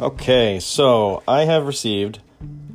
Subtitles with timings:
[0.00, 2.18] Okay, so I have received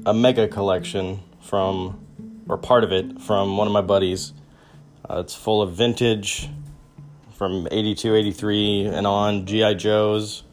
[0.05, 1.99] a mega collection from,
[2.47, 4.31] or part of it, from one of my buddies.
[5.09, 6.49] Uh, it's full of vintage
[7.33, 9.73] from 82, 83 and on G.I.
[9.73, 10.43] Joes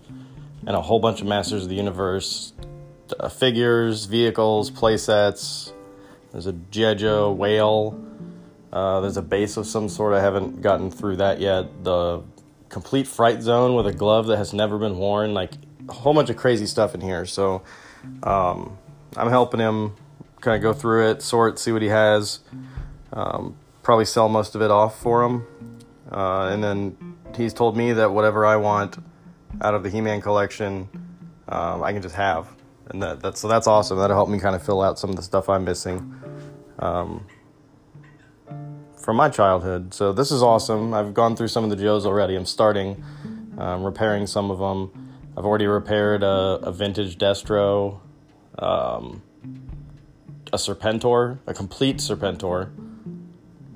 [0.67, 2.53] and a whole bunch of Masters of the Universe
[3.21, 5.73] uh, figures, vehicles, playsets.
[6.33, 6.95] There's a G.I.
[6.95, 8.03] Joe whale.
[8.73, 10.15] Uh, there's a base of some sort.
[10.15, 11.85] I haven't gotten through that yet.
[11.85, 12.23] The
[12.71, 15.33] complete fright zone with a glove that has never been worn.
[15.33, 15.53] Like
[15.89, 17.27] a whole bunch of crazy stuff in here.
[17.27, 17.63] So
[18.23, 18.79] um,
[19.17, 19.95] I'm helping him
[20.41, 22.41] kind of go through it, sort, see what he has.
[23.13, 25.47] Um, probably sell most of it off for him.
[26.11, 28.99] Uh, and then he's told me that whatever I want
[29.61, 30.89] out of the He-Man collection,
[31.49, 32.49] um, I can just have,
[32.91, 33.99] and that, that's so that's awesome.
[33.99, 36.15] That'll help me kind of fill out some of the stuff I'm missing
[36.79, 37.27] um,
[38.97, 39.95] from my childhood.
[39.95, 40.93] So this is awesome.
[40.93, 42.35] I've gone through some of the Joes already.
[42.35, 43.03] I'm starting
[43.59, 45.06] um, repairing some of them.
[45.37, 48.01] I've already repaired a, a vintage Destro,
[48.59, 49.23] um,
[50.53, 52.71] a Serpentor, a complete Serpentor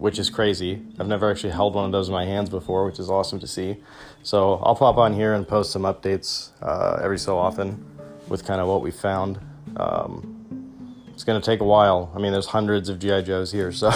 [0.00, 0.80] which is crazy.
[0.98, 3.46] I've never actually held one of those in my hands before, which is awesome to
[3.46, 3.76] see.
[4.22, 7.84] So I'll pop on here and post some updates uh, every so often
[8.26, 9.38] with kind of what we found.
[9.76, 12.10] Um, it's going to take a while.
[12.14, 13.92] I mean, there's hundreds of GI Joes here, so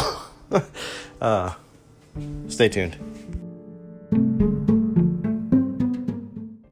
[1.23, 1.55] uh,
[2.49, 3.44] stay tuned.